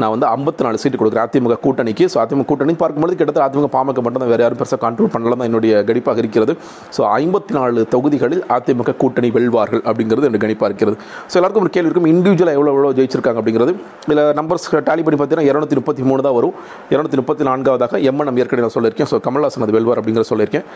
நான் 0.00 0.12
வந்து 0.14 0.26
ஐம்பத்தி 0.34 0.62
நாலு 0.66 0.78
சீட்டு 0.82 0.98
கொடுக்குறேன். 1.00 1.26
அதிமுக 1.28 1.56
கூட்டணிக்கு. 1.66 2.04
ஸோ 2.12 2.18
அதிமுக 2.22 2.46
கூட்டணி 2.50 2.74
பார்க்கும்போது 2.82 3.16
கிட்டத்தட்ட 3.20 3.46
அதிமுக 3.48 3.68
பாமக 3.76 4.02
மட்டும் 4.04 4.22
தான் 4.22 4.32
வேறு 4.32 4.42
யாரும் 4.44 4.60
பெருசாக 4.60 4.80
கண்ட்ரோல் 4.84 5.10
பண்ணலாம் 5.14 5.40
தான் 5.42 5.48
என்னுடைய 5.50 5.82
கணிப்பாக 5.88 6.22
இருக்கிறது. 6.22 6.54
ஸோ 6.96 7.02
ஐம்பத்தி 7.18 7.54
நாலு 7.58 7.82
தொகுதிகளில் 7.94 8.42
அதிமுக 8.56 8.94
கூட்டணி 9.02 9.30
வெல்வார்கள் 9.36 9.82
அப்படிங்கிறது 9.88 10.26
என்னுடைய 10.28 10.42
கணிப்பாக 10.46 10.70
இருக்கிறது. 10.72 10.96
ஸோ 11.30 11.34
எல்லாருக்கும் 11.40 11.66
ஒரு 11.66 11.74
கேள்வி 11.76 11.90
இருக்கும். 11.90 12.10
இண்டிவிஜுவலாக 12.14 12.58
எவ்வளோ 12.60 12.72
எவ்வளோ 12.76 12.92
ஜெயிச்சிருக்காங்க 13.00 13.40
அப்படிங்கிறது. 13.42 13.74
இதில் 14.08 14.22
நம்பர்ஸ் 14.40 14.68
டேலி 14.90 15.04
பண்ணி 15.06 15.18
பார்த்தீங்கன்னா 15.20 15.48
இரநூத்தி 15.52 15.78
முப்பத்தி 15.80 16.04
மூணு 16.10 16.26
தான் 16.28 16.36
வரும். 16.38 16.54
இரநூத்தி 16.94 17.20
முப்பத்தி 17.22 17.46
நான்காவதாக 17.50 18.00
எம்என்எம் 18.10 18.40
ஏற்கனவே 18.42 18.64
நான் 18.66 18.76
சொல்லியிருக்கேன். 18.78 19.10
ஸோ 19.12 19.18
கமல்ஹாசன் 19.28 19.66
அது 19.66 19.76
வெல்வார் 19.78 20.00
அப்படிங்கிற 20.02 20.26
சொல்லியிருக்கேன். 20.32 20.66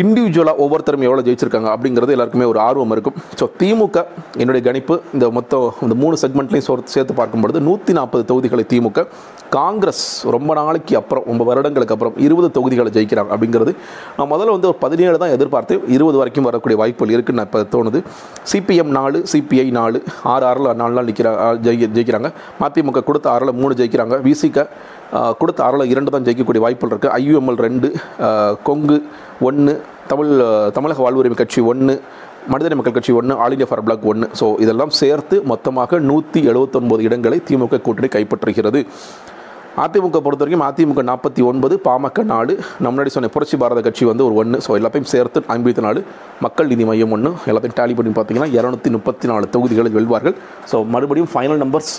இண்டிவிஜுவலாக 0.00 0.62
ஒவ்வொருத்தரும் 0.64 1.04
எவ்வளோ 1.06 1.22
ஜெயிச்சிருக்காங்க 1.26 1.68
அப்படிங்கிறது 1.74 2.14
எல்லாருக்குமே 2.16 2.46
ஒரு 2.52 2.58
ஆர்வம் 2.66 2.92
இருக்கும். 2.96 3.16
ஸோ 3.40 3.44
திமுக 3.60 3.98
என்னுடைய 4.42 4.62
கணிப்பு 4.68 4.94
இந்த 5.16 5.26
மொத்தம் 5.38 5.66
இந்த 5.86 5.94
மூணு 6.02 6.16
செக்மெண்ட்லையும் 6.22 6.66
சோ 6.68 6.76
சேர்த்து 6.94 7.14
பார்க்கும்பொழுது 7.20 7.60
நூற்றி 7.68 7.94
நாற்பது 7.98 8.24
தொகுதிகளை 8.30 8.64
திமுக 8.72 9.06
காங்கிரஸ் 9.56 10.04
ரொம்ப 10.34 10.50
நாளைக்கு 10.58 10.94
அப்புறம் 11.00 11.24
ரொம்ப 11.30 11.42
வருடங்களுக்கு 11.48 11.94
அப்புறம் 11.94 12.14
இருபது 12.26 12.48
தொகுதிகளை 12.56 12.90
ஜெயிக்கிறாங்க 12.96 13.32
அப்படிங்கிறது 13.34 13.72
நான் 14.18 14.30
முதல்ல 14.32 14.54
வந்து 14.56 14.68
ஒரு 14.70 14.78
பதினேழு 14.84 15.16
தான் 15.22 15.34
எதிர்பார்த்தேன். 15.36 15.82
இருபது 15.96 16.16
வரைக்கும் 16.20 16.48
வரக்கூடிய 16.48 16.78
வாய்ப்புகள் 16.82 17.14
இருக்குன்னு 17.14 17.40
நான் 17.40 17.50
இப்போ 17.50 17.62
தோணுது. 17.74 18.00
சிபிஎம் 18.52 18.92
நாலு 18.98 19.20
சிபிஐ 19.32 19.68
நாலு 19.80 20.00
ஆறு 20.34 20.46
ஆறில் 20.50 20.70
நாலு 20.82 20.96
நாள் 20.98 21.08
நிற்கிறாங்க 21.10 21.50
ஜெயி 21.66 21.88
ஜெயிக்கிறாங்க. 21.98 22.30
மதிமுக 22.62 23.04
கொடுத்த 23.10 23.28
ஆறில் 23.34 23.58
மூணு 23.60 23.76
ஜெயிக்கிறாங்க. 23.80 24.16
விசிக 24.28 24.66
கொடுத்த 25.40 25.60
ஆறில் 25.64 25.90
இரண்டு 25.92 26.12
தான் 26.12 26.26
ஜெயிக்கக்கூடிய 26.26 26.62
வாய்ப்புகள் 26.64 26.92
இருக்குது 26.94 27.14
ஐயுஎம்எல் 27.20 27.62
ரெண்டு 27.66 27.88
கொங்கு 28.68 28.96
ஒன்று 29.48 29.72
தமிழ் 30.10 30.30
தமிழக 30.76 31.02
வாழ்வுரிமை 31.06 31.38
கட்சி 31.40 31.60
ஒன்று 31.72 31.94
மனிதநேய 32.52 32.76
மக்கள் 32.78 32.96
கட்சி 32.96 33.12
ஒன்று 33.18 33.34
ஆல் 33.42 33.54
இண்டியா 33.54 33.68
ஃபார் 33.70 33.82
பிளாக் 33.86 34.06
ஒன்று 34.12 34.26
ஸோ 34.38 34.46
இதெல்லாம் 34.62 34.92
சேர்த்து 35.00 35.36
மொத்தமாக 35.50 36.00
நூற்றி 36.10 36.40
எழுபத்தொன்பது 36.50 37.02
இடங்களை 37.08 37.38
திமுக 37.48 37.80
கூட்டணி 37.86 38.08
கைப்பற்றுகிறது. 38.14 38.80
அதிமுக 39.82 40.18
பொறுத்த 40.24 40.42
வரைக்கும் 40.44 40.64
அதிமுக 40.68 41.02
நாற்பத்தி 41.10 41.42
ஒன்பது 41.50 41.74
பாமக 41.84 42.24
நாலு. 42.32 42.54
முன்னாடி 42.86 43.10
சொன்ன 43.14 43.30
புரட்சி 43.34 43.56
பாரத 43.62 43.82
கட்சி 43.86 44.04
வந்து 44.10 44.24
ஒரு 44.28 44.34
ஒன்று 44.40 44.58
ஸோ 44.66 44.72
எல்லாத்தையும் 44.78 45.10
சேர்த்து 45.12 45.40
ஐம்பத்தி 45.54 45.84
நாலு. 45.86 46.00
மக்கள் 46.46 46.70
நீதி 46.72 46.86
மையம் 46.90 47.14
ஒன்று 47.16 47.30
எல்லாத்தையும் 47.50 47.78
டேலி 47.78 47.94
பண்ணி 48.00 48.12
பார்த்தீங்கன்னா 48.18 48.50
இரநூத்தி 48.58 48.90
முப்பத்தி 48.96 49.28
நாலு 49.32 49.46
தொகுதிகளில் 49.54 49.96
வெல்வார்கள். 49.98 50.36
ஸோ 50.72 50.78
மறுபடியும் 50.94 51.30
ஃபைனல் 51.34 51.62
நம்பர்ஸ் 51.64 51.94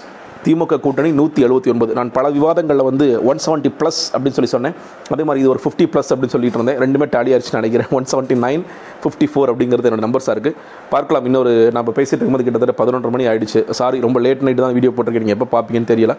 திமுக 0.46 0.80
கூட்டணி 0.86 1.10
நூற்றி 1.20 1.40
எழுபத்தி 1.48 1.72
ஒன்பது. 1.74 1.92
நான் 2.00 2.12
பல 2.18 2.26
விவாதங்களில் 2.38 2.86
வந்து 2.90 3.06
ஒன் 3.32 3.42
செவன்ட்டி 3.46 3.72
ப்ளஸ் 3.80 4.02
அப்படின்னு 4.14 4.38
சொல்லி 4.38 4.52
சொன்னேன். 4.56 4.76
அதே 5.14 5.24
மாதிரி 5.28 5.42
இது 5.44 5.52
ஒரு 5.56 5.62
ஃபிஃப்டி 5.64 5.86
ப்ளஸ் 5.94 6.10
அப்படின்னு 6.14 6.36
சொல்லிட்டு 6.36 6.60
இருந்தேன். 6.60 6.80
ரெண்டுமே 6.84 7.08
டாலி 7.16 7.32
ஆயிடுச்சு 7.34 7.56
நினைக்கிறேன். 7.60 7.90
One 7.98 8.08
seventy 8.14 8.38
nine 8.46 8.64
fifty 9.04 9.28
four 9.32 9.50
அப்படிங்கிறது 9.52 9.88
என்னோட 9.90 10.04
நம்பர்ஸாக 10.08 10.36
இருக்குது 10.36 10.58
பார்க்கலாம். 10.94 11.26
இன்னொரு 11.30 11.54
நம்ம 11.78 11.90
பேசிட்டு 11.98 12.20
இருக்கும்போது 12.20 12.46
கிட்டத்தட்ட 12.48 12.76
பதினொன்று 12.82 13.10
மணி 13.16 13.24
ஆயிடுச்சு. 13.32 13.62
சாரி 13.80 13.98
ரொம்ப 14.06 14.18
லேட் 14.26 14.44
நைட் 14.48 14.62
தான் 14.66 14.76
வீடியோ 14.78 14.92
போட்டிருக்கீங்க 14.98 15.36
எப்போ 15.38 15.48
பார்ப்பீங்கன்னு 15.56 15.90
தெரியல. 15.94 16.16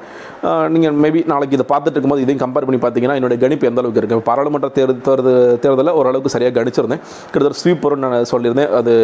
நீங்கள் 0.75 0.97
மேபி 1.05 1.21
நாளைக்கு 1.33 1.57
இதை 1.59 1.67
பார்த்துட்டு 1.73 1.97
இருக்கும்போது 1.97 2.25
இதையும் 2.25 2.43
கம்பேர் 2.45 2.67
பண்ணி 2.69 2.81
பார்த்தீங்கன்னா 2.85 3.17
என்னோட 3.21 3.37
கணிப்பு 3.45 3.69
எந்த 3.71 3.81
அளவுக்கு 3.83 4.03
இருக்குது 4.03 4.27
பாராளுமன்ற 4.31 4.71
தேர்தல் 4.79 5.31
தேர்தலில் 5.65 5.95
ஓரளவுக்கு 6.01 6.35
சரியாக 6.37 6.55
கணிச்சிருந்தேன். 6.59 7.03
கிட்டத்தட்ட 7.33 7.61
ஸ்வீப் 7.63 7.85
வரும்னு 7.87 8.05
நான் 8.07 8.31
சொல்லியிருந்தேன். 8.33 8.71
அது 8.81 8.95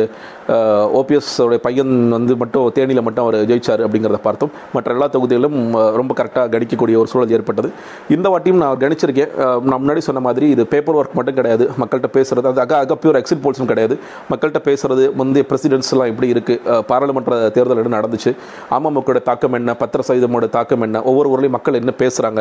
ஓபிஎஸ் 1.00 1.32
பையன் 1.68 1.94
வந்து 2.16 2.34
மட்டும் 2.44 2.68
தேனியில் 2.78 3.04
மட்டும் 3.08 3.24
அவர் 3.26 3.38
ஜெயிச்சார் 3.52 3.84
அப்படிங்கிறத 3.86 4.20
பார்த்தோம். 4.28 4.52
மற்ற 4.76 4.96
எல்லா 4.96 5.08
தொகுதிகளும் 5.14 5.58
ரொம்ப 6.00 6.12
கரெக்டாக 6.20 6.46
கணிக்கக்கூடிய 6.54 6.96
ஒரு 7.02 7.08
சூழல் 7.12 7.34
ஏற்பட்டது. 7.36 7.70
இந்த 8.16 8.26
வாட்டியும் 8.32 8.60
நான் 8.62 8.80
கணிச்சிருக்கேன். 8.84 9.32
நான் 9.68 9.80
முன்னாடி 9.82 10.02
சொன்ன 10.08 10.22
மாதிரி 10.28 10.48
இது 10.54 10.64
பேப்பர் 10.74 10.98
ஒர்க் 11.00 11.16
மட்டும் 11.18 11.38
கிடையாது. 11.38 11.66
மக்கள்கிட்ட 11.82 12.10
பேசுறது 12.18 12.48
அது 12.52 12.62
அக 12.66 12.74
அக 12.84 12.96
பியூர் 13.02 13.18
எக்ஸிட் 13.20 13.42
போல்ஸும் 13.44 13.70
கிடையாது. 13.72 13.96
மக்கள்கிட்ட 14.30 14.62
பேசுறது 14.68 15.04
முந்தைய 15.20 15.44
பிரசிடென்ட்ஸ்லாம் 15.50 16.10
எப்படி 16.12 16.28
இருக்குது 16.34 16.82
பாராளுமன்ற 16.90 17.38
தேர்தல் 17.56 17.82
என்ன 17.82 17.94
நடந்துச்சு? 18.00 18.32
அமமுகோட 18.78 19.18
தாக்கம் 19.30 19.56
என்ன? 19.60 19.70
பத்திர 19.82 20.00
சதவீதமோட 20.08 20.48
தாக்கம் 20.56 20.84
என்ன? 20.86 21.02
ஒவ்வொரு 21.10 21.30
ஊர்லேயும் 21.32 21.56
மக்கள் 21.56 21.78
என்ன 21.82 21.94
பேசுகிறாங்க 22.02 22.40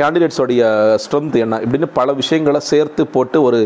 கேண்டிடேட்ஸோடைய 0.00 0.62
ஸ்ட்ரென்த் 1.04 1.38
என்ன? 1.44 1.60
இப்படின்னு 1.64 1.88
பல 2.00 2.12
விஷயங்களை 2.20 2.60
சேர்த்து 2.70 3.02
போட்டு 3.16 3.40
ஒரு 3.48 3.60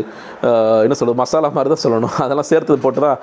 என்ன 0.85 0.95
சொல்வது 0.99 1.19
மசாலா 1.23 1.51
மாதிரி 1.57 1.71
தான் 1.73 1.83
சொல்லணும். 1.85 2.13
அதெல்லாம் 2.25 2.49
சேர்த்து 2.51 2.77
போட்டு 2.85 3.01
தான் 3.05 3.17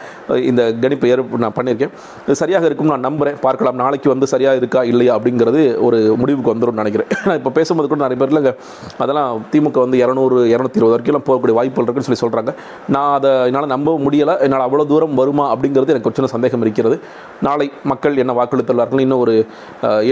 இந்த 0.51 0.63
கணிப்பு 0.83 1.11
ஏற் 1.13 1.23
நான் 1.45 1.57
பண்ணியிருக்கேன். 1.59 1.93
இது 2.27 2.37
சரியாக 2.43 2.67
இருக்கும் 2.71 2.91
நான் 2.93 3.07
நம்புகிறேன் 3.09 3.39
பார்க்கலாம். 3.47 3.79
நாளைக்கு 3.83 4.09
வந்து 4.15 4.27
சரியாக 4.35 4.61
இருக்கா? 4.61 4.81
இல்லை 4.93 5.06
இல்லையா 5.07 5.17
அப்படிங்கிறது 5.19 5.61
ஒரு 5.87 5.99
முடிவுக்கு 6.21 6.53
வந்துடும் 6.55 6.81
நினைக்கிறேன். 6.83 7.11
நான் 7.27 7.39
இப்போ 7.41 7.51
பேசும்போது 7.59 7.89
கூட 7.89 8.01
நிறைய 8.07 8.19
பேர் 8.23 8.33
இல்லைங்க. 8.33 8.53
அதெல்லாம் 9.03 9.31
திமுக 9.53 9.79
வந்து 9.85 9.99
இரநூறு 10.05 10.37
இரநூத்தி 10.55 10.81
இருபது 10.81 10.95
வரைக்கும் 10.95 11.27
போகக்கூடிய 11.29 11.57
வாய்ப்புகள் 11.59 11.87
இருக்குன்னு 11.87 12.09
சொல்லி 12.11 12.23
சொல்கிறாங்க 12.25 12.53
நான் 12.89 13.13
அதை 13.19 13.31
என்னால் 13.49 13.73
நம்ப 13.75 13.97
முடியலை. 14.07 14.35
என்னால் 14.47 14.67
அவ்வளோ 14.69 14.87
தூரம் 14.87 15.15
வருமா 15.15 15.47
அப்படிங்கிறது 15.55 15.95
எனக்கு 15.95 16.11
ஒரு 16.11 16.19
சின்ன 16.19 16.31
சந்தேகம் 16.37 16.65
இருக்கிறது. 16.67 16.99
நாளை 17.43 17.67
மக்கள் 17.93 18.21
என்ன 18.25 18.35
வாக்களித்துள்ளார்கள்? 18.41 19.05
இன்னும் 19.07 19.19
ஒரு 19.19 19.47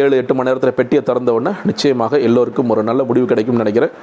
ஏழு 0.00 0.16
எட்டு 0.16 0.34
மணி 0.34 0.48
நேரத்தில் 0.48 0.78
பெட்டியை 0.80 1.02
திறந்த 1.02 1.32
உடனே 1.32 1.56
நிச்சயமாக 1.64 2.18
எல்லோருக்கும் 2.28 2.68
ஒரு 2.68 2.82
நல்ல 2.82 3.04
முடிவு 3.04 3.26
கிடைக்கும்னு 3.26 3.64
நினைக்கிறேன். 3.64 3.94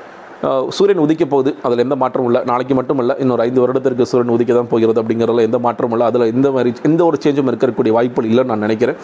சூரியன் 0.78 1.02
உதிக்க 1.06 1.24
போகுது. 1.34 1.52
அதில் 1.66 1.82
எந்த 1.86 1.96
மாற்றமும் 2.04 2.30
இல்லை. 2.30 2.42
நாளைக்கு 2.52 2.76
மட்டும் 2.80 3.00
இல்லை. 3.02 3.16
இன்னொரு 3.24 3.42
ஐந்து 3.46 3.60
வருடத்திற்கு 3.64 4.06
சூரியன் 4.12 4.34
உதிக்க 4.36 4.52
தான் 4.60 4.70
போகிறது 4.72 5.00
அப்படிங்கிறதுல 5.02 5.44
எந்த 5.48 5.58
மாற்றமும் 5.66 5.94
இல்லை. 5.96 6.06
அதில் 6.12 6.26
எந்த 6.36 6.48
மாதிரி 6.56 6.72
எந்த 6.90 7.02
ஒரு 7.10 7.18
சேஞ்சும் 7.24 7.50
இருக்கக்கூடிய 7.52 7.94
வாய்ப்புகள் 7.98 8.30
இல்லைன்னு 8.32 8.52
நான் 8.54 8.64
நினைக்கிறேன். 8.68 8.98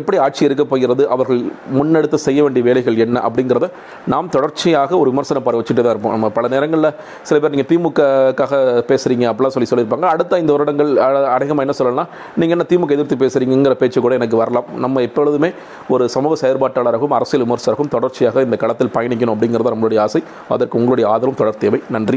எப்படி 0.00 0.16
ஆட்சி 0.26 0.42
இருக்க 0.48 0.64
போகிறது? 0.72 1.02
அவர்கள் 1.14 1.40
முன்னெடுத்து 1.78 2.20
செய்ய 2.26 2.42
வேண்டிய 2.46 2.64
வேலைகள் 2.68 3.00
என்ன? 3.06 3.16
அப்படிங்கிறத 3.28 3.68
நாம் 4.12 4.30
தொடர்ச்சியாக 4.36 4.96
ஒரு 5.02 5.08
விமர்சன 5.12 5.42
பார்வை 5.46 5.60
வச்சுட்டு 5.62 5.84
தான் 5.86 5.94
இருப்போம். 5.94 6.14
நம்ம 6.16 6.30
பல 6.38 6.48
நேரங்களில் 6.54 6.90
சில 7.28 7.38
பேர் 7.44 7.54
நீங்கள் 7.56 7.70
திமுகக்காக 7.72 8.52
பேசுகிறீங்க 8.90 9.26
அப்படிலாம் 9.32 9.56
சொல்லி 9.56 9.70
சொல்லியிருப்பாங்க. 9.72 10.06
அடுத்த 10.14 10.38
ஐந்து 10.40 10.54
வருடங்கள் 10.56 10.92
அடகமாக 11.34 11.66
என்ன 11.66 11.76
சொல்லலாம் 11.80 12.08
நீங்கள் 12.40 12.56
என்ன 12.58 12.66
திமுக 12.72 12.96
எதிர்த்து 12.98 13.20
பேசுகிறீங்கிற 13.24 13.76
பேச்சு 13.82 13.98
கூட 14.06 14.14
எனக்கு 14.20 14.38
வரலாம். 14.42 14.68
நம்ம 14.86 15.02
எப்பொழுதுமே 15.08 15.52
ஒரு 15.96 16.06
சமூக 16.16 16.34
செயற்பாட்டாளராகவும் 16.44 17.16
அரசியல் 17.20 17.44
விமர்சகரும் 17.46 17.92
தொடர்ச்சியாக 17.96 18.42
இந்த 18.48 18.58
களத்தில் 18.64 18.94
பயணிக்கணும் 18.98 19.34
அப்படிங்கிறது 19.36 19.74
நம்மளுடைய 19.76 20.00
ஆசை. 20.06 20.22
அதற்கு 20.48 20.78
உங்களுடைய 20.78 21.10
ஆதரவும் 21.10 21.36
தொடர் 21.36 21.58
தேவை. 21.58 21.80
நன்றி. 21.90 22.12